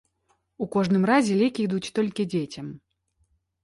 [0.65, 2.77] У кожным разе, лекі ідуць толькі дзецям.